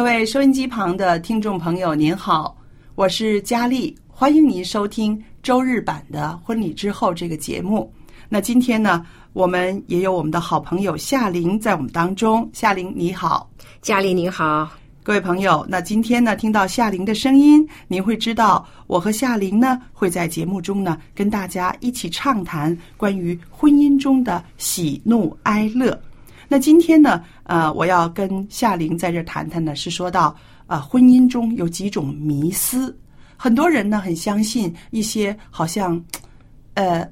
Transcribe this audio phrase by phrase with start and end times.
[0.00, 2.56] 各位收音机旁的听众朋友，您好，
[2.94, 7.92] 我是佳丽，欢迎您收听周日版的《婚礼之后》这个节目。
[8.26, 12.48] 那今天呢，我们也有我们的好朋友夏玲在我们当中。
[12.54, 13.50] 夏玲，你好，
[13.82, 14.70] 佳丽，你好，
[15.02, 15.66] 各位朋友。
[15.68, 26.00] 那今天呢，听到夏玲的声音，您会知道我和夏玲呢会在节目中呢跟大家一起畅谈关于婚姻中的喜怒哀乐。
[26.52, 30.34] 那今天呢，呃，我要跟夏玲在这谈谈呢，是说到
[30.66, 32.98] 啊，婚姻中有几种迷思，
[33.36, 36.04] 很多人呢很相信一些好像，
[36.74, 37.08] 呃，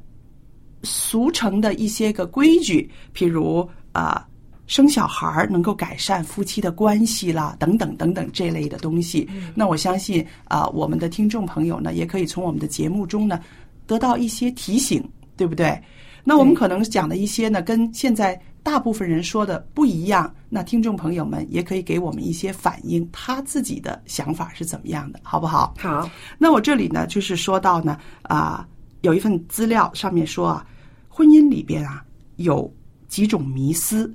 [0.83, 4.27] 俗成的一些个规矩，譬如啊，
[4.67, 9.29] 生小孩能够改善夫妻的关系啦，等等等等这类的东西。
[9.55, 13.39] 那我相信啊，我们的听众朋友呢，也可以从我们的节目中呢，
[13.86, 15.01] 得到一些提醒，
[15.36, 15.80] 对不对？
[16.24, 18.36] 那我们可能讲的一些呢，跟现在。
[18.70, 25.73] 大部分人说的不一样，那听众朋友们也可以给我们一些反应，他自己的想法是怎么样的，好不好？
[25.79, 26.08] 好。
[26.36, 28.68] 那我这里呢，就是说到呢，啊，
[29.01, 30.67] 有一份资料上面说啊，
[31.08, 32.05] 婚姻里边啊
[32.36, 32.70] 有
[33.08, 34.14] 几种迷思。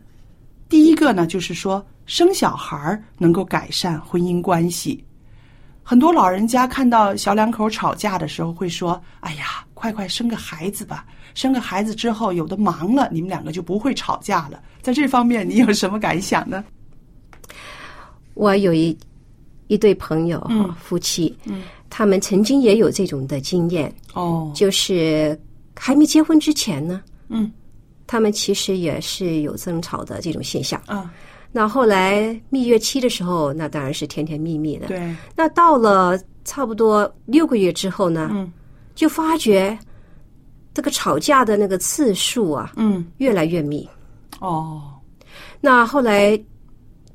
[0.69, 5.03] 第一个呢，就是说生小孩能够改善婚姻关系。
[5.83, 11.05] 很多老人家看到小两口吵架的时候，会说：“哎呀，快快生个孩子吧。”
[11.35, 14.61] 生个孩子之后，有的忙了，你们两个就不会吵架了。
[14.81, 16.63] 在这方面，你有什么感想呢？
[18.35, 18.97] 我有一
[19.67, 25.39] 一对朋友哈，夫妻，嗯，他们曾经也有这种的经验哦，就是
[25.75, 27.51] 还没结婚之前呢，嗯，
[28.07, 31.11] 他们其实也是有争吵的这种现象啊。
[31.53, 34.87] 那后来蜜月期的时候，那当然是甜甜蜜蜜的。
[34.87, 35.15] 对。
[35.35, 38.51] 那到了差不多六个月之后呢，嗯，
[38.93, 39.77] 就发觉。
[40.75, 43.87] 这个吵架的那个次数啊，嗯，越来越密。
[44.39, 44.81] 哦，
[45.61, 46.43] 那后来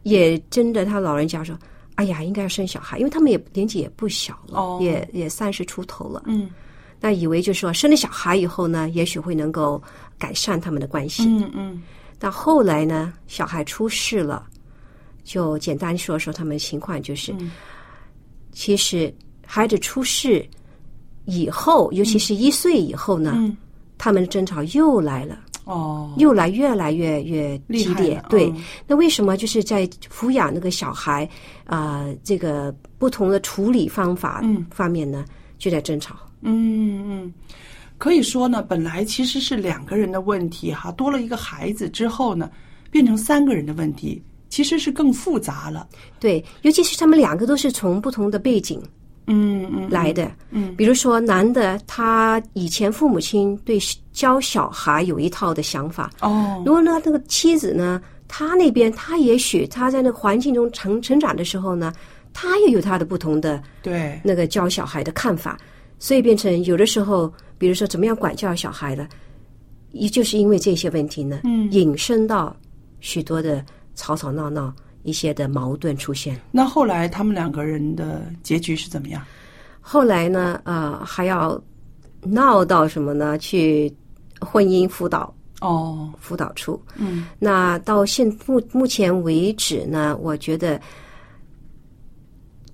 [0.04, 1.58] 也真的，他老人家说
[1.96, 6.48] ：“哎呀，应该要生小孩，因为他们也年纪也不小了，也也三十出头了。”嗯，
[7.00, 9.82] 那以为就是说生了小孩以后呢，也许会能够
[10.16, 11.24] 改善他们的关系。
[11.26, 11.82] 嗯嗯。
[12.18, 14.46] 但后来呢，小孩出事了，
[15.24, 17.34] 就简单说说他们情况，就是，
[18.52, 19.14] 其实
[19.46, 20.46] 孩子出事。
[21.30, 23.54] 以后，尤其是一岁以后呢，
[23.98, 28.18] 他们的争吵又来了，哦，又来越来越越激烈。
[28.30, 28.50] 对，
[28.86, 31.28] 那为什么就是在抚养那个小孩
[31.66, 35.22] 啊，这个不同的处理方法方面呢，
[35.58, 36.16] 就在争吵？
[36.40, 37.34] 嗯嗯，
[37.98, 42.48] 可以说呢，本来其实是两个人的问题哈，多了一个孩子之后呢，
[42.90, 45.86] 变成三个人的问题，其实是更复杂了。
[46.20, 48.80] 对，尤其是他们两个都是从不同的背景。
[49.30, 53.78] 嗯嗯，来的，嗯，比如说男的，他以前父母亲对
[54.10, 61.92] 教小孩有一套的想法，哦，如果呢，那个妻子呢，他那边他也许他在那个环境中成成长的时候呢，
[62.32, 64.18] 他也有他的不同的对。
[64.24, 65.58] 那个教小孩的看法，
[65.98, 69.06] 所以变成有的时候，比如说怎么样管教小孩的，
[69.92, 72.56] 也就是因为这些问题呢，嗯，引申到
[73.00, 73.64] 许多的
[73.94, 74.72] 吵吵闹闹。
[75.04, 76.38] 一些的矛盾出现。
[76.50, 79.24] 那后来他们两个人的结局是怎么样？
[79.80, 80.60] 后来呢？
[80.64, 81.58] 呃，还要
[82.24, 83.38] 闹到什么呢？
[83.38, 83.90] 去
[84.40, 86.78] 婚姻辅导哦，辅导处。
[86.96, 90.78] 嗯那到现目目前为止呢，我觉得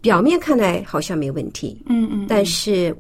[0.01, 2.97] 表面看来好像没问题，嗯嗯，但是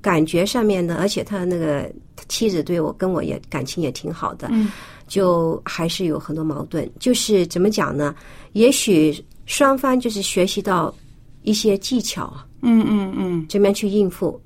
[0.00, 1.90] 感觉上面呢，而且他那个
[2.28, 4.70] 妻子对我跟我也感情也挺好的，嗯
[5.06, 6.88] 就还是有很多矛盾。
[6.98, 8.14] 就是怎么讲呢？
[8.52, 10.94] 也许双方就是学习到
[11.42, 14.40] 一些技巧啊，嗯嗯嗯，怎么样去应付，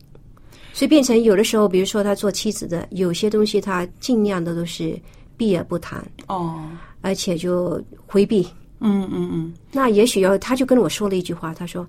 [0.72, 4.98] 所以变成有的时候，比如说他做妻子的，有些东西他尽量的都是
[5.36, 6.64] 避而不谈，哦，
[7.02, 8.46] 而且就回避。
[8.80, 11.86] 嗯嗯嗯，那也许要，他就跟我说了一句话，他说，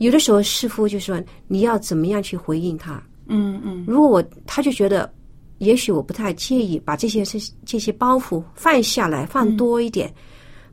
[0.00, 3.02] 有的时候师傅就说你要怎么样去回应他。
[3.26, 5.12] 嗯嗯如果我，他就觉得，
[5.58, 10.12] 也许我不太介意把这些这这些包袱放下来，放多一点，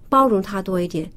[0.07, 1.07] 包容他多一点，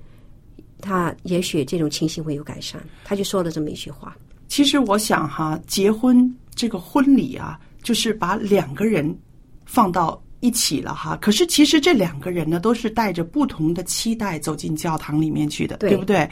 [0.80, 2.82] 他也许这种情形会有改善。
[3.04, 4.14] 他就说了这么一句话。
[4.48, 9.16] 其实我想哈，结婚这个婚礼啊，就是把两个人
[9.64, 11.16] 放到一起了哈。
[11.20, 16.28] 可是其实这两个人呢，都是带着不同的期待走进教堂里面去的，对不对？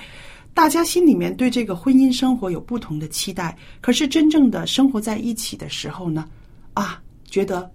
[0.55, 6.29] 大家心里面对这个婚姻生活有不同的期待，可是真正的生活在一起的时候呢，
[6.75, 7.71] 啊，觉得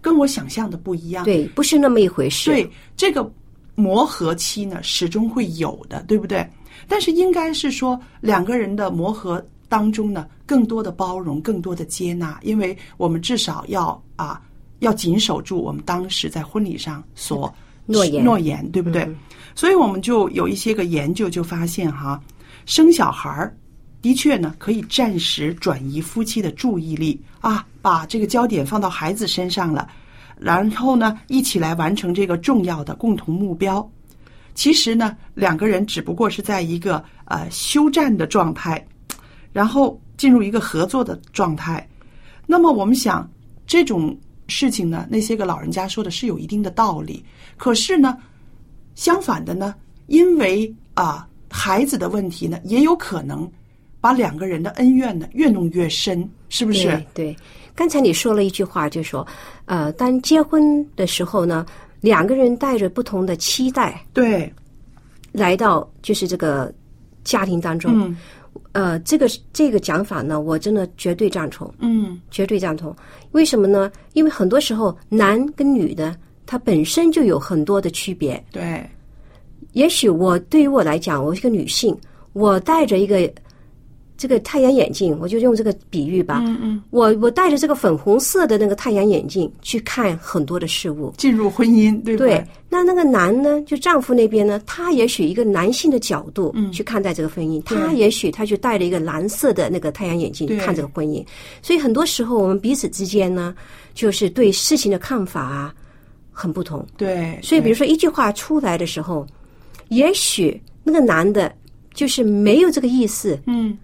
[0.00, 1.24] 跟我想象的不一样。
[1.24, 2.50] 对，不是那么一回事。
[2.50, 3.28] 对这个
[3.74, 6.48] 磨合期呢，始终会有的，对不对？
[6.86, 14.40] 但是应该是说两个人的磨合当中呢，更多的包容，更多的接纳，因为我们至少要啊，
[14.78, 17.52] 要紧守住我们当时在婚礼上所
[17.86, 19.08] 诺言诺言，对不对？
[19.54, 22.20] 所以我们就有一些个研究就发现哈，
[22.64, 23.54] 生小孩儿
[24.00, 29.88] 的确呢可以暂时转移夫妻的注意力啊，把这个焦点放到孩子身上了，
[30.38, 33.88] 然后呢一起来完成这个重要的共同目标。
[34.54, 38.84] 其实呢，两个人只不过是在一个呃休战的状态，
[39.52, 41.86] 然后进入一个合作的状态。
[42.46, 43.30] 那么我们想
[43.66, 44.14] 这种
[44.48, 47.24] 事情呢，那些个老人家说的是有一定的道理。
[47.56, 48.16] 可是呢，
[48.94, 49.74] 相反的呢，
[50.06, 53.50] 因为啊孩子的问题呢，也有可能
[54.00, 56.88] 把两个人的恩怨呢越弄越深，是不是？
[56.88, 57.36] 对对，
[57.74, 59.26] 刚才你说了一句话，就说，
[59.66, 61.64] 呃，当结婚的时候呢，
[62.00, 64.52] 两个人带着不同的期待对，
[65.30, 66.72] 来到就是这个
[67.22, 68.16] 家庭当中，嗯
[68.72, 72.94] 呃，这个这个讲法呢，我真的绝对赞同，嗯绝对赞同。
[73.32, 73.92] 为什么呢？
[74.14, 76.16] 因为很多时候男跟女的
[76.46, 78.42] 他本身就有很多的区别。
[78.50, 78.82] 对，
[79.72, 81.96] 也许我对于我来讲，我是个女性，
[82.32, 83.30] 我带着一个
[84.16, 86.40] 这个太阳眼镜，我就用这个比喻吧。
[86.46, 91.12] 嗯嗯，我我戴着这个粉红色的那个太阳眼镜去看很多的事物。
[91.16, 101.24] 进入婚姻，对不对，那那个男呢，就丈夫那边呢，他也许一个男性的角度去看待这个婚姻，他也许他就戴了一个蓝色的那个太阳眼镜看这个婚姻，
[101.62, 103.54] 所以很多时候我们彼此之间呢，
[103.94, 105.74] 就是对事情的看法啊
[106.30, 106.86] 很不同。
[106.96, 109.26] 对，所以，比如说一句话出来的时候，
[109.88, 111.52] 也许那个男的
[111.92, 113.76] 就是没有这个意思，嗯，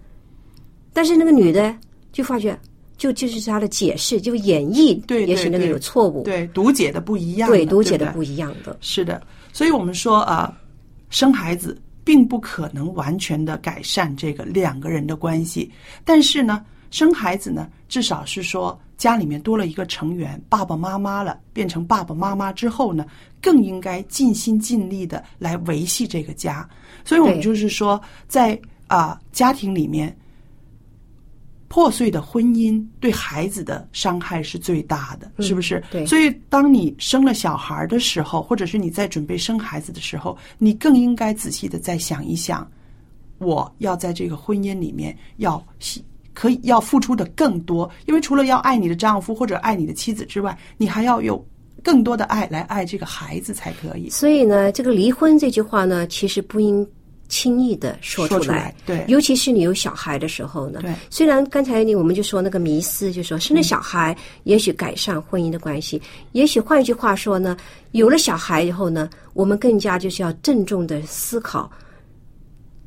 [0.98, 1.72] 但是那个女的
[2.10, 2.58] 就发觉，
[2.96, 9.22] 就就是她的解释，就演绎，对对也许那个有错误，对，读解的不一样，对，读解的不一样的，是的，
[9.52, 10.52] 所以我们说啊、
[11.08, 15.70] 生孩子并不可能完全的改善这个两个人的关系，
[16.04, 23.06] 但是呢，生孩子呢，至少是说家里面多了一个成员，爸爸妈妈了，变成爸爸妈妈之后呢，
[23.40, 26.68] 更应该尽心尽力的来维系这个家。
[27.04, 30.12] 所以我们就是说，在啊、家庭里面。
[31.69, 35.82] 破碎的婚姻对孩子的伤害是最大的，是不是？
[35.91, 42.67] 对所以，当你生了小孩的时候，或者是你在准备生孩子的时候，你更应该仔细的再想一想，
[43.37, 45.63] 我要在这个婚姻里面要
[46.32, 51.46] 可以要付出的更多，因为除了要爱你的丈夫或者爱你的妻子之外，你还要有
[51.82, 54.08] 更多的爱来爱这个孩子才可以。
[54.08, 56.87] 所以呢，这个离婚这句话呢，其实不应
[57.29, 58.99] 轻易的说说出来，出来。
[58.99, 59.05] 对。
[59.08, 60.81] 尤其是你有小孩的时候呢。
[60.82, 60.93] 对。
[61.11, 66.01] 虽然刚才你我们就说那个迷思，就说生了小孩，也许改善婚姻的关系，
[66.32, 67.56] 也许换一句话说呢，
[67.93, 71.70] 有了小孩以后呢，我们更加就是要郑重的思考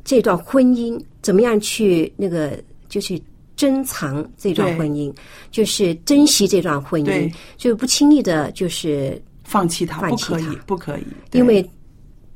[0.03, 2.57] 这段婚姻怎么样去那个
[2.89, 3.21] 就去。
[3.57, 5.13] 珍藏这段婚姻，
[5.51, 11.69] 就是珍惜这段婚姻对，就不轻易的，就是放弃他，放弃不可以他，不可以，因为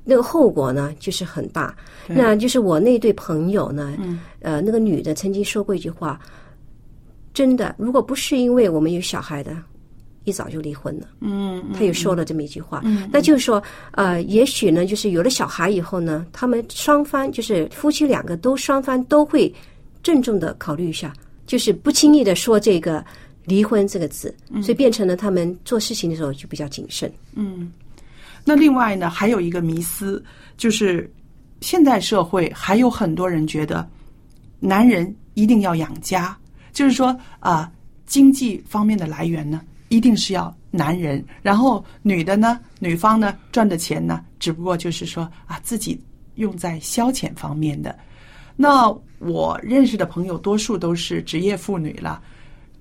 [0.05, 1.75] 那个后果呢，就是很大。
[2.07, 6.19] 那就是我那对朋友呢，嗯呃，那个女的曾经说过一句话，
[7.33, 9.57] 真的，如果不是因为我们有小孩的，
[10.23, 11.07] 一早就离婚了。
[11.21, 12.81] 嗯，嗯她也说了这么一句话，
[13.11, 19.51] 那就是说，呃，也许呢，就是有了小孩以后呢，他们双方就是夫妻两个都双方都会
[20.03, 21.11] 郑重的考虑一下，
[21.47, 23.03] 就是不轻易的说这个
[23.45, 27.11] 离婚这个字，所以变成了他们做事情的时候就比较谨慎。
[28.47, 30.23] 那另外呢，还有一个迷思，
[30.55, 31.11] 就是
[31.61, 33.85] 现代社会还有很多人觉得
[34.59, 36.37] 男人一定要养家，
[36.71, 37.71] 就是说啊、
[38.05, 45.99] 经济方面的来源呢，一定是要男人，然后女的呢，女方呢赚的钱呢，只不过就是说啊自己
[46.35, 47.97] 用在消遣方面的。
[48.55, 52.21] 那我认识的朋友多数都是职业妇女了，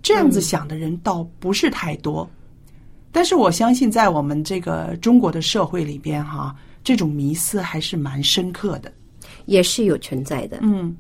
[0.02, 2.28] 这样子想的人倒不是太多。
[3.14, 8.92] 但是我相信，在我们这个中国的社会里边，哈，这种迷思还是蛮深刻的。
[9.46, 10.58] 也是有存在的。
[10.62, 10.96] 嗯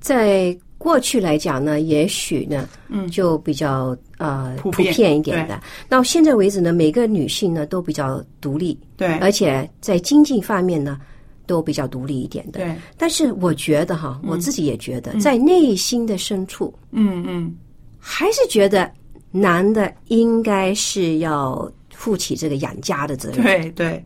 [0.00, 5.58] 在过去来讲呢，也许呢，嗯就比较呃普遍一点的。
[5.88, 11.00] 到现在为止呢，每个女性呢都比较独立，对而且在经济方面呢
[11.46, 12.60] 都比较独立一点的。
[12.60, 17.54] 对，但是我觉得哈，我自己也觉得，在内心的深处，嗯嗯，
[17.98, 18.90] 还是觉得
[19.30, 23.42] 男的应该是要负起这个养家的责任。
[23.42, 24.04] 对对。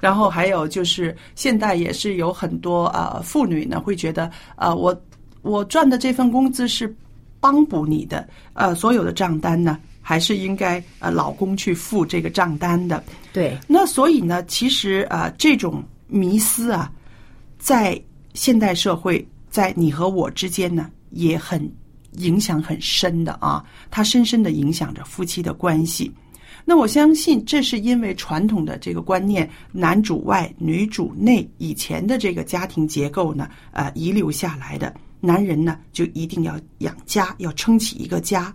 [0.00, 4.96] 然后还有就是，现在也是有很多呃妇女呢会觉得，呃，我
[5.42, 6.94] 我赚的这份工资是
[7.40, 13.02] 帮补你的，呃，所有的账单呢还是应该呃老公去付这个账单的。
[13.32, 16.92] 对那所以呢，其实啊，这种迷思啊，
[17.58, 18.00] 在
[18.34, 21.68] 现代社会，在你和我之间呢，也很
[22.18, 26.12] 影响很深的啊，它深深的影响着夫妻的关系。
[26.64, 34.94] 那我相信，这是因为传统的这个观念“男主外，女主内”以前的这个家庭结构呢，呃，遗留下来的。
[35.20, 38.54] 男人呢，就一定要养家，要撑起一个家。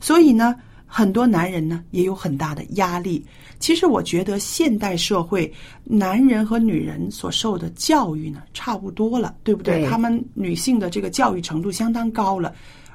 [0.00, 3.24] 所以呢，很多男人呢也有很大的压力。
[3.60, 5.50] 其实我觉得现代社会
[5.84, 9.80] 男人和女人所受的教育呢差不多了，对不对？
[9.80, 12.52] 对他们女性的这个教育程度相当高了，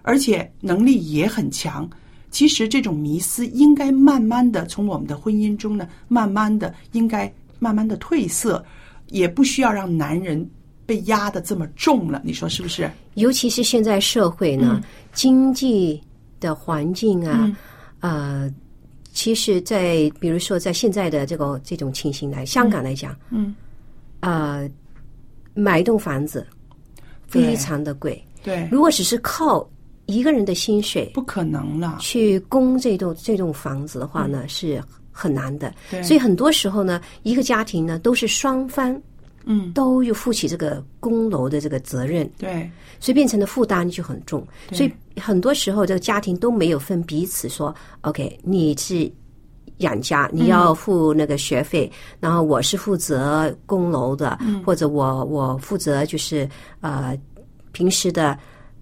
[0.10, 1.88] 而且能力也很强。
[2.32, 8.66] 其实这种迷思应该慢慢的从我们的婚姻中呢，慢慢的应该慢慢的褪色，
[9.10, 10.50] 也不需要让男人
[10.84, 12.20] 被压的这么重了。
[12.26, 12.90] 你说是不是？
[13.14, 14.82] 尤其是现在社会呢，
[15.14, 16.02] 经济
[16.40, 17.56] 的环境啊，
[18.00, 18.52] 呃，
[19.14, 23.54] 其实在，比如说在现在的这个这种情形来，香港来讲，嗯，
[24.22, 24.68] 呃，
[25.54, 26.46] 买一栋房子
[27.28, 29.68] 非常的贵，对，如果只是靠
[30.10, 31.98] 一个人的薪水不可能了。
[32.00, 35.72] 去供这栋这栋房子的话呢，是很难的。
[36.04, 39.00] 所以很多时候呢，一个家庭呢都是双方
[39.46, 42.30] 嗯，都有负起这个供楼的这个责任。
[42.38, 44.46] 对，所以变成的负担就很重。
[44.72, 49.10] 所以很多时候，这个家庭都没有分彼此说，OK，你是
[49.78, 51.90] 养家，你要付那个学费，
[52.20, 56.48] 然后我是负责供楼的，或者我我负责就是
[56.82, 57.18] 呃
[57.72, 58.38] 平时的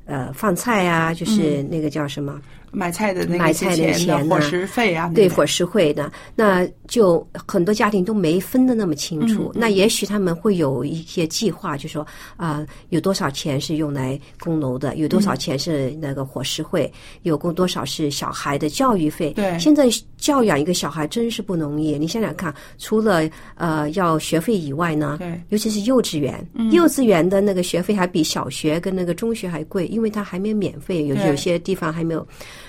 [0.08, 2.42] 呃饭菜啊，就是那个叫什么？
[2.78, 9.52] 买菜的那个买菜的钱钱呐伙食费啊，对伙食费的，那就很多家庭都没分得那么清楚。
[9.56, 12.06] 那也许他们会有一些计划，就说
[12.36, 16.92] 啊、有多少钱是用来供楼的，有多少钱是那个伙食费，
[17.24, 19.32] 有供多少是小孩的教育费。
[19.32, 21.98] 对现在教养一个小孩真是不容易。
[21.98, 32.26] 你想想看，除了呃要学费以外呢，对尤其是幼稚园，幼稚园的那个学费还比小学跟那个中学还贵，因为它还没有免费，有有些地方还没有，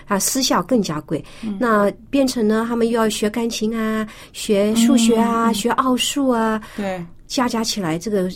[0.09, 1.25] 啊，私校更加贵。
[1.61, 8.29] 那变成呢，他们又要学钢琴啊，学数学啊，学奥数啊，对加加起来这个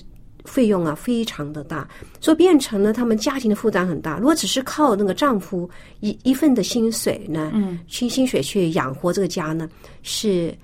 [0.45, 1.88] 费用啊非常的大，
[2.21, 4.19] 所以变成了他们家庭的负担很大。
[4.19, 5.69] 如果只是靠那个丈夫
[6.00, 9.69] 一一份的薪水呢，嗯，薪薪水去养活这个家呢，
[10.02, 10.55] 是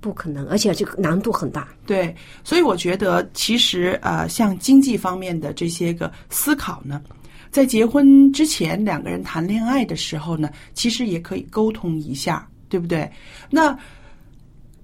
[0.00, 1.66] 不可能，而且这个难度很大。
[1.86, 7.02] 对，所以我觉得其实呃，像经济方面的这些个思考呢，
[7.50, 13.10] 在结婚之前两个人谈恋爱的时候呢，其实也可以沟通一下，对不对？
[13.50, 13.76] 那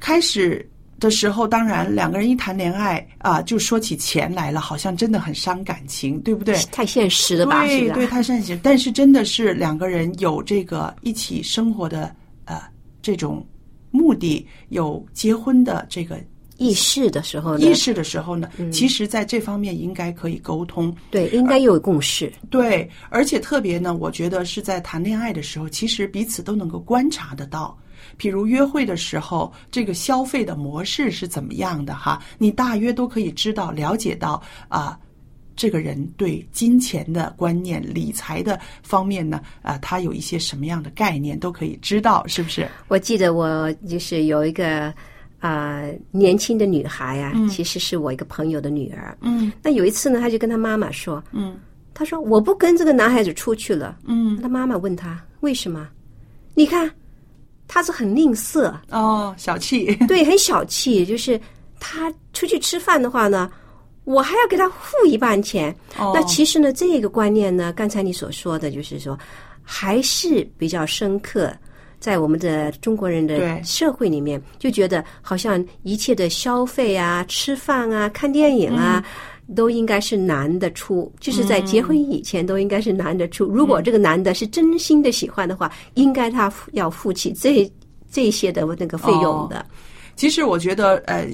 [0.01, 6.55] 开始的时候，当然两个人一谈恋爱啊、就说起钱来了，好像真的很伤感情，对不对？
[6.71, 7.67] 太现实了吧？
[7.67, 8.59] 对对，太现实。
[8.63, 12.15] 但是真的是两个人有这个一起生活的
[12.45, 12.61] 呃
[13.01, 13.45] 这种
[13.91, 16.21] 目的，有结婚的这个
[16.59, 20.95] 议事的时候呢，意识的时候呢，其实在这方面应该可以沟通。
[21.11, 22.33] 对应该有共识。
[22.51, 27.77] 对，而且特别呢，我觉得是在谈恋爱的时候，其实彼此都能够观察得到。
[28.19, 32.23] 譬如约会的时候，这个消费的模式是怎么样的哈？
[32.37, 34.99] 你大约都可以知道、了解到啊、
[35.57, 42.69] 这个人对金钱的观念、理财的方面呢，啊、他有一些什么样的概念，都可以知道，是不是？
[42.89, 44.93] 我记得我就是有一个
[45.43, 49.19] 啊、呃年轻的女孩啊，其实是我一个朋友的女儿。
[49.23, 51.57] 嗯那有一次呢，她就跟她妈妈说，嗯
[51.93, 53.99] 她说我不跟这个男孩子出去了。
[54.07, 55.89] 嗯她妈妈问她为什么？
[56.55, 56.89] 你看，
[57.67, 61.05] 他是很吝啬，哦，小气， 对，很小气。
[61.05, 61.41] 就是
[61.81, 63.51] 他出去吃饭的话呢，
[64.05, 65.75] 我还要给他付一半钱。
[65.99, 69.19] 哦那其实呢，这个观念呢，刚才你所说的就是说，
[69.63, 71.53] 还是比较深刻。
[72.03, 79.05] 在我们的中国人的社会里面，就觉得好像一切的消费啊、吃饭啊、看电影啊，
[79.55, 83.47] 都应该是男的出，就是在结婚以前都应该是男的出。
[83.47, 87.73] 如果这个男的是真心的喜欢的话，应该他要付起这
[88.11, 89.65] 这些的那个费用的。
[90.17, 91.25] 其实我觉得，呃，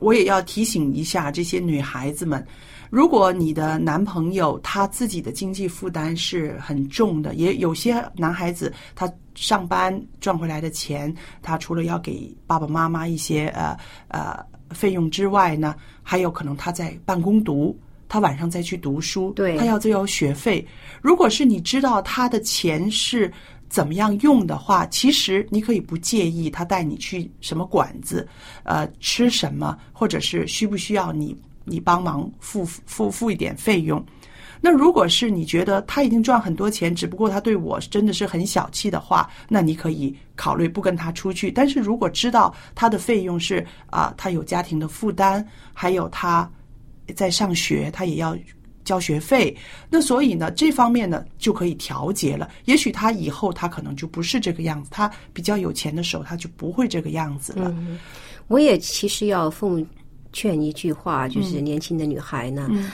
[0.00, 2.46] 我也要提醒一下这些女孩子们，
[2.90, 13.74] 如果你的男朋友他自己的经济负担是很重的，也有些男孩子他上班赚回来的钱，他除了要给爸爸妈妈一些呃
[14.08, 14.38] 呃
[14.70, 17.76] 费用之外呢，还有可能他在办公读。
[18.06, 20.66] 他晚上再去读书，对他要再有学费。
[21.00, 23.32] 如果是你知道他的钱是
[23.68, 28.28] 怎么样用的话，其实你可以不介意他带你去什么馆子，
[28.64, 34.04] 呃，吃什么，或者是需不需要你你帮忙付付付一点费用。
[34.60, 41.50] 那如果是你觉得他已经赚很多钱，只不过他对我真的是很小气的话，那你可以考虑不跟他出去。
[41.50, 46.50] 但是如果知道他的费用是啊、他有家庭的负担，还有他
[47.14, 48.36] 在上学，他也要
[48.84, 49.56] 交学费，
[49.88, 52.50] 那所以呢，这方面呢就可以调节了。
[52.64, 57.74] 也许他以后他可能就不是这个样子，他比较有钱的时候，他就不会这个样子了。
[58.48, 59.86] 我也其实要奉
[60.32, 62.90] 劝一句话，就是年轻的女孩呢，嗯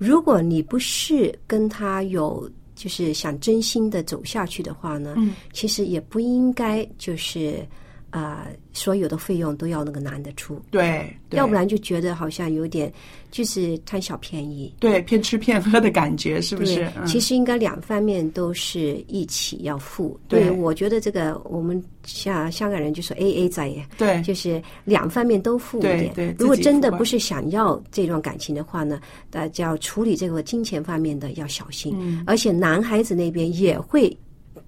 [0.00, 5.34] 如果你不是跟他有就是想真心的走下去的话呢，嗯。
[5.52, 7.66] 其实也不应该就是
[8.10, 12.90] 啊、呃所有的费用都要那个男的出，对，对要不然就觉得好像有点
[13.32, 14.72] 就是贪小便宜。
[14.78, 20.18] 对骗吃骗喝的感觉，是不是？，嗯其实应该两方面都是一起要付。
[20.28, 26.12] 对我觉得这个我们像香港人就说 A A 在耶，对就是两方面都付一点。
[26.14, 29.00] 对对如果真的不是想要这段感情的话呢，
[29.30, 31.92] 大家要处理这个金钱方面的要小心。
[31.98, 34.16] 嗯而且男孩子那边也会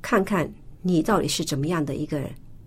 [0.02, 0.52] 看看
[0.82, 2.20] 你到底是怎么样的一个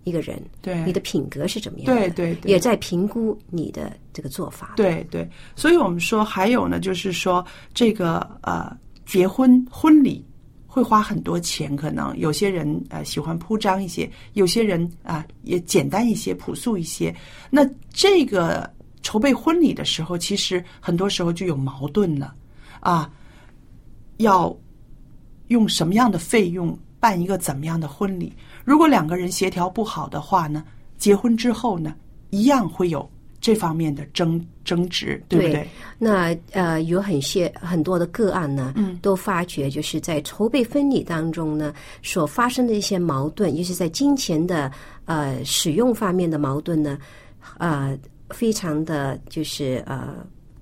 [0.06, 4.74] 一个人，对你的品格是怎么样的，对对对也在评估你的这个做法。
[4.76, 8.70] 对对，所以我们说还有呢，就是说这个呃，
[9.04, 10.24] 结婚婚礼
[10.64, 17.12] 会花很多钱，可能有些人呃喜欢铺张一些，有些人啊、也简单一些、朴素一些。
[17.50, 22.32] 那这个筹备婚礼的时候，其实很多时候就有矛盾了
[22.78, 23.10] 啊，
[24.18, 24.56] 要
[25.48, 28.32] 用什么样的费用办一个怎么样的婚礼？
[28.66, 30.64] 如果两个人协调不好的话呢，
[30.98, 31.94] 结婚之后呢，
[32.30, 33.08] 一样会有
[33.40, 35.68] 这方面的争争执，对不对？
[35.98, 44.70] 那呃，有很些很多的个案呢，嗯，都发觉就是在筹备婚礼当中呢，所发生的一些矛盾，尤其是在金钱的
[45.04, 46.98] 呃使用方面的矛盾呢，
[47.58, 47.96] 呃，
[48.30, 50.16] 非常的就是呃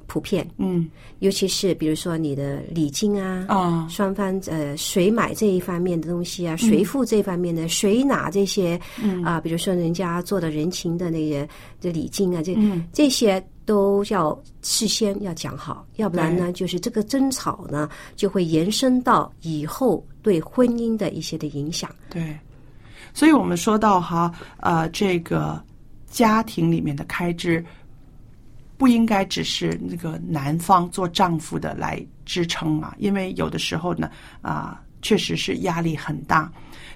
[0.06, 0.88] 普遍，嗯。
[1.20, 8.78] 尤其是比如说你的礼金啊，啊，双方呃谁买这一方面的东西啊，谁付这方面的，谁拿这些
[9.24, 11.48] 啊、比如说人家做的人情的那些
[11.80, 12.54] 这礼金啊，这、
[12.92, 21.90] 这些都要事先要讲好，要不然呢，就是这个争吵呢就会延伸到以后对婚姻的一些的影响。
[22.10, 22.36] 对。
[23.14, 25.62] 所以我们说到哈，呃，这个
[26.10, 27.64] 家庭里面的开支。
[28.76, 34.10] 不应该只是那个男方做丈夫的来支撑啊，因为有的时候呢，
[34.42, 36.50] 啊、确实是压力很大。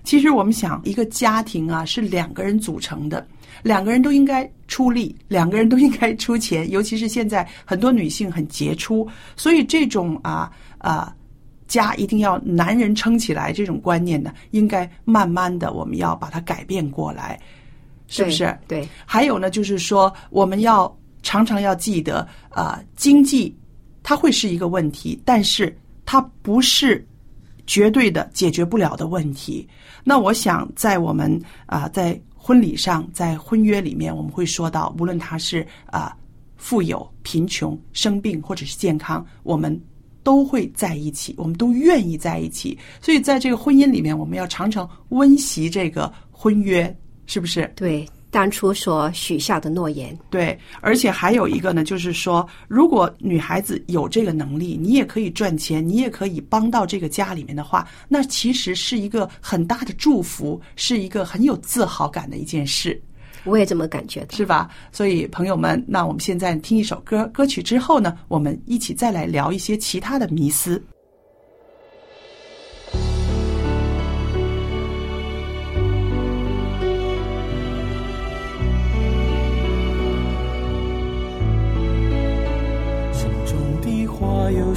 [0.05, 3.27] 其实我们想，一个家庭啊是两个人组成的，
[3.63, 6.71] 两个人都应该出力，两个人都应该出钱。
[6.71, 11.15] 尤其是现在很多女性很杰出，所以这种啊啊
[11.67, 17.39] 家一定要男人撑起来这种观念呢，应该慢慢的我们要把它改变过来，
[18.07, 18.57] 是不是？
[18.67, 18.81] 对？
[18.81, 23.55] 对，还有呢，就是说我们要常常要记得，啊，经济
[24.03, 27.07] 它会是一个问题，但是它不是
[27.67, 29.69] 绝对的解决不了的问题。
[30.05, 36.17] 那我想，在我们啊、在婚礼上，在婚约里面，我们会说到，无论他是啊、
[36.57, 39.79] 富有、贫穷、生病或者是健康，我们
[40.23, 42.79] 都会在一起，我们都愿意在一起。
[43.03, 47.71] 所以，在这个婚姻里面，我们要常常温习这个婚约，是不是？
[47.77, 50.17] 对，当初所许下的诺言。
[50.31, 63.03] 对，而且还有一个呢，就是说，如果女孩子有这个能力，你也可以赚钱，你也可以帮到这个家里面的话，那其实是一个很大的祝福，是一个很有自豪感的一件事，
[63.43, 64.37] 我也这么感觉的。
[64.37, 64.71] 是吧？
[64.93, 70.81] 所以，朋友们，那我们现在听一首歌，歌曲之后呢，我们一起再来聊一些其他的迷思。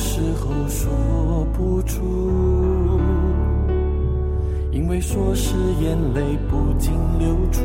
[0.01, 0.89] 时候说
[1.53, 2.99] 不出，
[4.71, 7.61] 因为说是眼泪不禁流出，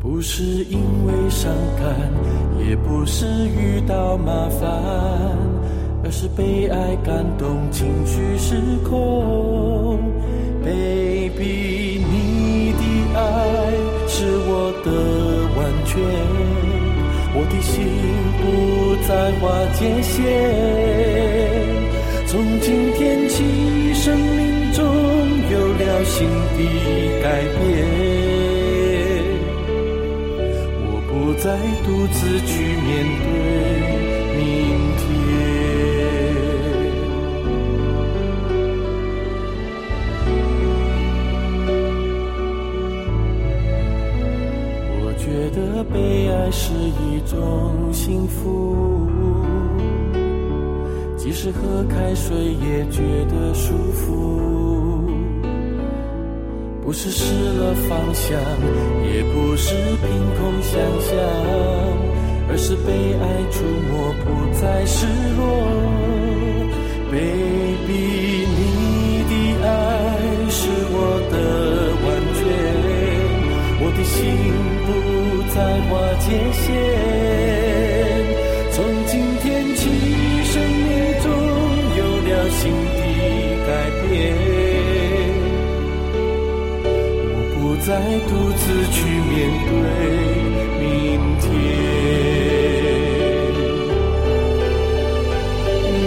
[0.00, 2.10] 不是因为伤感，
[2.66, 4.70] 也不是遇到麻烦，
[6.02, 8.56] 而是被爱感动，情绪失
[8.88, 9.98] 控。
[10.64, 12.82] Baby，你的
[13.18, 13.20] 爱
[14.08, 14.88] 是我的
[15.56, 16.69] 完全。
[17.32, 17.72] 我的心
[18.40, 19.42] 不再划
[19.78, 20.18] 界限，
[22.26, 23.34] 从今天起，
[23.94, 24.78] 生命中
[25.50, 26.58] 有了新的
[27.22, 27.24] 改
[27.56, 27.62] 变。
[30.86, 31.44] 我不再
[31.84, 32.88] 独自去面
[33.22, 33.28] 对
[45.60, 49.06] 的悲哀是一种幸福，
[51.18, 54.40] 即使喝开水也觉得舒服。
[56.82, 58.40] 不是失了方向，
[59.04, 61.14] 也不是凭空想象，
[62.48, 62.88] 而是被
[63.20, 63.92] 爱触摸，
[64.24, 64.26] 不
[64.58, 65.40] 再失落。
[67.12, 67.92] Baby，
[68.56, 68.58] 你
[69.28, 69.32] 的
[69.68, 69.68] 爱
[70.48, 70.58] 是
[70.90, 70.96] 我
[71.30, 71.34] 的
[72.02, 72.42] 完全，
[73.82, 74.16] 我的心
[74.86, 74.88] 不
[75.54, 75.56] 再
[75.88, 76.62] 划界限。
[78.72, 79.80] 从今天起，
[80.44, 80.88] 生命
[81.22, 81.26] 中
[81.98, 82.60] 有了新
[82.96, 82.98] 的
[83.66, 83.68] 改
[84.02, 84.08] 变。
[87.32, 87.88] 我不再
[88.28, 89.72] 独自去面对
[90.80, 90.84] 明
[91.40, 91.48] 天。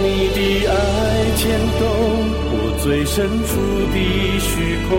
[0.02, 0.04] 你
[0.34, 0.72] 的爱
[1.36, 1.42] 牵
[1.78, 1.82] 动
[2.50, 3.50] 我最深处
[3.92, 3.96] 的
[4.40, 4.48] 虚
[4.88, 4.90] 空，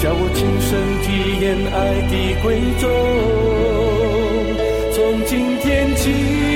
[0.00, 0.70] 叫我亲身
[1.02, 1.06] 体
[1.40, 1.76] 验爱
[2.08, 2.46] 的贵
[2.78, 2.86] 重。
[4.94, 6.02] 从今天起，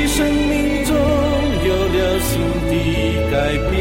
[0.07, 0.94] 生命中
[1.66, 2.31] 有了新
[2.68, 2.72] 的
[3.31, 3.35] 改
[3.70, 3.72] 变。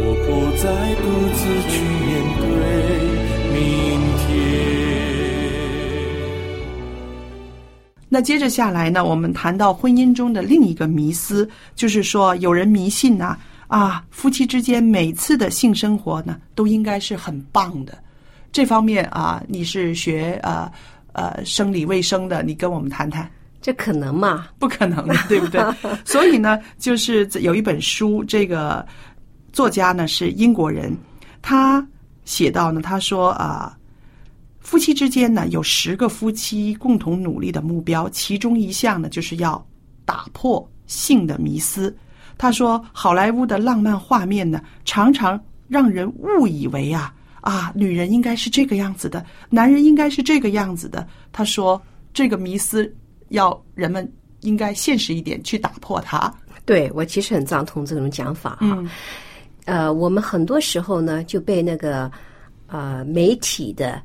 [0.00, 0.64] 我不再
[1.02, 1.72] 独自去
[2.04, 2.08] 面
[2.40, 2.44] 对
[3.52, 3.56] 明
[4.18, 4.26] 天。
[8.08, 13.38] 那接着下来呢，我们谈到婚姻中的另一个迷思，就是说有人迷信呐啊
[14.10, 17.96] 夫妻之间每次的性生活呢都应该是很棒的。
[18.50, 20.70] 这方面啊，你是学呃
[21.12, 23.30] 呃生理卫生的，你跟我们谈谈。
[23.60, 24.46] 这可能吗？
[24.58, 25.60] 不可能，对不对？
[26.04, 28.86] 所以呢，就是有一本书，这个
[29.52, 30.96] 作家呢是英国人，
[31.42, 31.86] 他
[32.24, 33.76] 写到呢，他说啊、
[34.60, 39.62] 夫妻之间呢有十个夫妻共同努力的目标，其中一项呢就是要
[40.04, 41.94] 打破性的迷思。
[42.38, 51.06] 他说，好莱坞的浪漫画面呢，常常让人误以为啊啊，女人应该是这个样子的，男人应该是这个样子的。
[51.32, 51.80] 他说，
[52.14, 52.90] 这个迷思
[53.28, 56.32] 要人们应该现实一点去打破它。
[56.64, 58.84] 对我其实很赞同这种讲法哈。
[59.64, 62.10] 呃，我们很多时候呢就被那个
[62.66, 64.00] 呃媒体的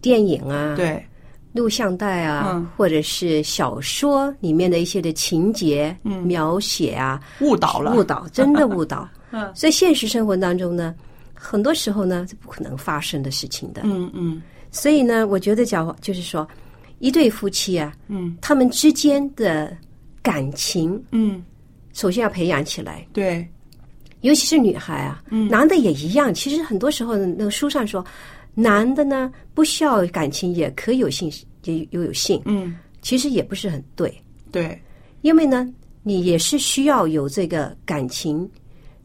[0.00, 1.04] 电影啊、对，
[1.52, 9.08] 录像带啊，嗯或者是小说里面的一些的情节、嗯描写啊，误导了，误导，真的误导。
[9.32, 10.94] 嗯所以现实生活当中呢，
[11.34, 13.82] 很多时候呢，是不可能发生的事情的。
[13.84, 16.46] 嗯嗯所以呢，我觉得讲就是说，
[16.98, 19.76] 一对夫妻啊，嗯他们之间的
[20.22, 21.42] 感情，嗯，
[21.92, 23.06] 首先要培养起来。
[23.12, 23.46] 对，
[24.20, 26.32] 尤其是女孩啊，嗯男的也一样。
[26.32, 28.04] 其实很多时候，那个书上说，
[28.54, 31.30] 男的呢不需要感情，也可以有性，
[31.64, 32.40] 也有有性。
[32.44, 32.76] 嗯。
[33.02, 34.14] 其实也不是很对，
[34.52, 34.78] 对，
[35.22, 35.66] 因为呢，
[36.02, 38.48] 你也是需要有这个感情，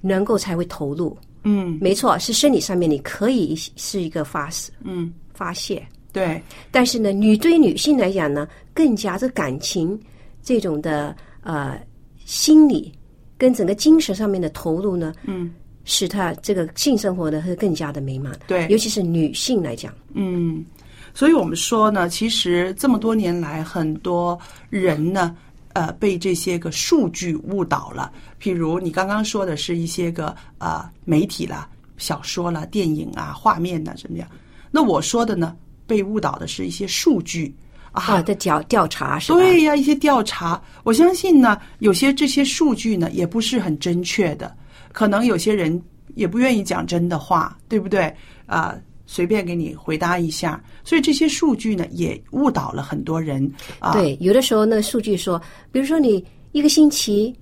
[0.01, 1.17] 能够才会投入。
[1.43, 1.77] 嗯。
[1.79, 5.13] 没错，是生理上面你可以是一个发泄嗯。
[5.33, 9.99] 发泄，对，但是呢，女对于女性来讲呢，更加这感情
[10.41, 11.77] 这种的呃
[12.23, 12.89] 心理
[13.37, 15.53] 跟整个精神上面的投入呢，嗯
[15.85, 18.37] 使她这个性生活呢会更加的美满。
[18.47, 20.65] 对尤其是女性来讲，嗯，
[21.13, 24.37] 所以我们说呢，其实这么多年来，很多
[24.69, 25.33] 人呢，
[25.73, 28.11] 呃，被这些个数据误导了。
[28.41, 34.27] 譬如你刚刚说的是一些个呃媒体啦、小说啦、电影啊、画面呐、怎么样？
[34.71, 35.55] 那我说的呢，
[35.87, 37.55] 被误导的是一些数据
[37.91, 39.39] 啊的调调查是吧？
[39.39, 44.53] 对呀，一些调查，我相信呢，有些这些数据呢也不是很真确的，
[44.95, 45.81] 可能有些人
[46.13, 48.13] 也不愿意讲真的话，对不对？
[48.45, 48.73] 啊、
[49.05, 57.35] 随便给你回答一下，所以这些数据呢也误导了很多人啊。，对，有的时候那个数据说，比如说你一个星期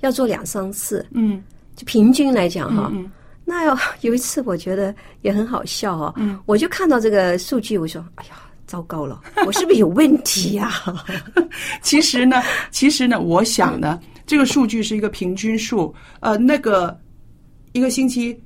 [0.00, 1.42] 要做两三次，嗯
[1.74, 2.90] 就平均来讲哈。
[2.92, 3.10] 嗯
[3.44, 8.36] 那有有一次我觉得也很好笑哦，嗯我就看到这个数据，我说，哎呀，
[8.68, 10.70] 糟糕了，我是不是有问题呀、
[11.82, 16.98] 其实呢，其实呢，我想呢，这个数据是一个平均数，呃，那个
[17.72, 18.38] 一个星期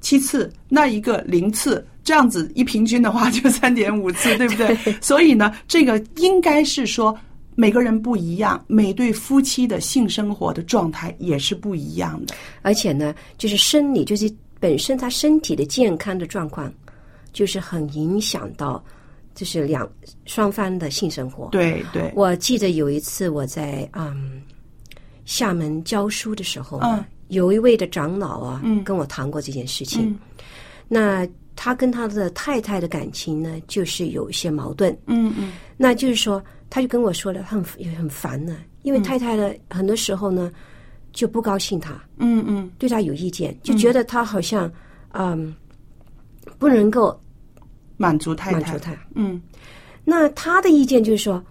[0.00, 4.76] 七次，那一个零次，这样子一平均的话 就三点五次，对不对？
[5.00, 7.16] 所以呢，这个应该是说
[7.54, 12.34] 每个人不一样，每对夫妻的性生活的状态也是不一样的。
[12.62, 16.72] 而且呢，就是生理，就是本身他身体的健康的状况，
[17.32, 18.82] 就是很影响到，
[19.34, 19.88] 就是两
[20.24, 21.48] 双方的性生活。
[21.50, 24.42] 对对，我记得有一次我在嗯
[25.24, 27.04] 厦门教书的时候啊，嗯。
[27.28, 28.84] 有一位的长老啊，嗯。
[28.84, 30.10] 跟我谈过这件事情。
[30.10, 30.18] 嗯。
[30.88, 34.96] 那他跟他的太太的感情呢，就是有一些矛盾。
[35.06, 35.52] 嗯嗯。
[35.76, 40.50] 那就是说，他就跟我说了，他很也很烦呢，因为太太呢，很多时候呢
[41.12, 44.70] 就不高兴他，嗯嗯，对他有意见，就觉得他好像
[45.12, 45.54] 嗯
[46.58, 47.18] 不能够
[47.96, 48.60] 满足太太。
[48.60, 48.96] 满足，他。
[49.14, 49.40] 嗯。
[50.04, 51.42] 那他的意见就是说，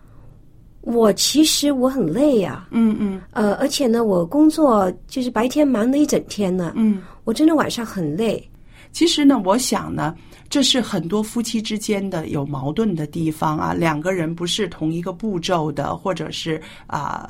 [0.81, 7.01] 我其实我很累呀、嗯嗯呃，而且呢，我工作就是白天忙了一整天呢，嗯。
[7.23, 8.43] 我真的晚上很累。
[8.91, 10.15] 其实呢，我想呢，
[10.49, 17.29] 这是很多夫妻之间的有矛盾的地方啊，两个人不是同一个步骤的，或者是啊、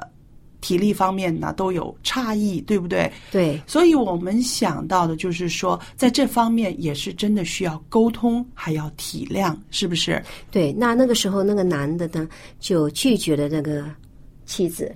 [0.61, 3.11] 体力方面呢都有差异，对不对？
[3.31, 10.23] 对，所以我们想到的就是说，在这方面也是真的需要沟通，还要体谅，是不是？
[10.51, 13.85] 对，那那个时候那个男的呢，就拒绝了那个
[14.45, 14.95] 妻子，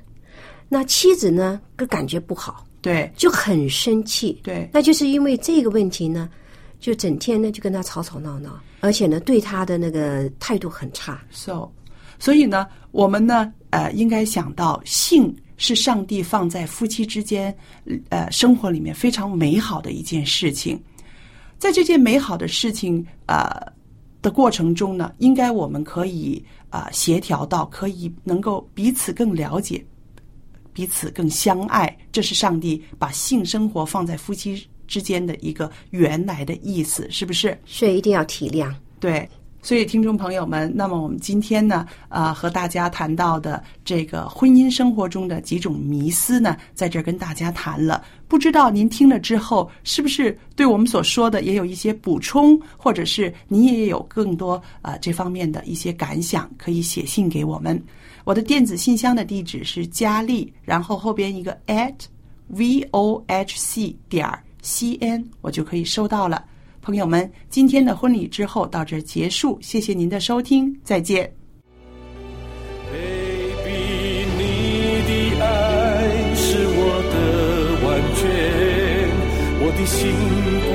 [0.69, 4.39] 那妻子呢，个感觉不好，对就很生气。
[4.43, 6.29] 对，那就是因为这个问题呢，
[6.79, 11.19] 就整天呢就跟他吵吵闹闹，而且呢对他的那个态度很差。
[11.31, 11.67] so，
[12.19, 17.55] 所以呢，我们呢，呃，应该想到性是上帝放在夫妻之间，
[18.09, 20.81] 呃，生活里面非常美好的一件事情。
[21.57, 23.47] 在这件美好的事情，呃
[24.21, 29.83] 的过程中呢，应该我们可以啊、呃协调到，可以能够彼此更了解，
[30.73, 31.95] 彼此更相爱。
[32.11, 37.57] 这是上帝把性生活放在夫妻之间的一个原来的意思，是不是？
[37.65, 38.73] 所以一定要体谅。
[38.99, 39.29] 对，
[39.65, 48.05] 所以听众朋友们，那么我们今天呢，啊、和大家谈到的这个婚姻生活中的几种迷思呢，在这儿跟大家谈了。
[48.27, 57.83] 不知道您听了之后，是不是对我们所说的也有一些补充，或者是您也有更多啊、这方面的一些感想，可以写信给我们。
[58.23, 61.95] 我的电子信箱的地址是佳丽，然后后边一个 at
[62.49, 66.45] v o h c 点儿 c n，我就可以收到了。
[66.85, 71.23] 朋友们，今天的婚礼之后到这儿结束，谢谢您的收听，再见。
[72.91, 75.47] Baby，你的爱
[76.35, 77.17] 是我的
[77.81, 78.21] 完全，
[79.65, 79.97] 我的心
[80.61, 80.69] 不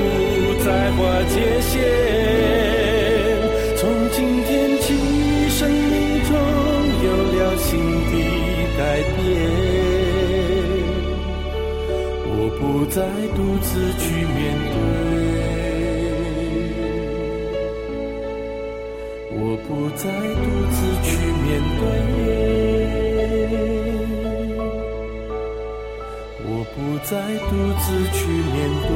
[0.65, 0.99] 再划
[1.31, 1.79] 界限。
[3.77, 4.91] 从今天起，
[5.47, 5.95] 生命
[6.27, 6.35] 中
[7.05, 7.79] 有了新
[8.11, 8.13] 的
[8.77, 9.15] 改变，
[12.35, 12.99] 我不再
[13.33, 14.03] 独自去
[14.35, 14.90] 面对。
[19.81, 21.09] 不再独自去
[21.41, 21.81] 面对，
[26.45, 27.09] 我不再
[27.49, 28.19] 独自去
[28.53, 28.55] 面
[28.87, 28.91] 对。